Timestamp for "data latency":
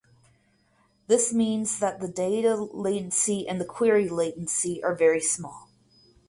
2.07-3.47